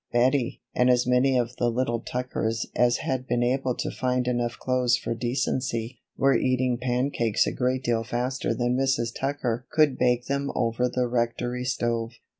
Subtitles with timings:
[0.11, 4.57] Bettie, and as many of the little Tuckers as had been able to find enough
[4.57, 9.13] clothes for decency, were eating pancakes a great deal faster than Mrs.
[9.13, 12.13] Tucker could bake them over the Rectory stove.